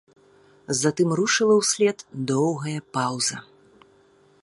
Затым 0.79 1.09
рушыла 1.19 1.55
ўслед 1.61 1.97
доўгая 2.33 2.77
паўза. 2.99 3.37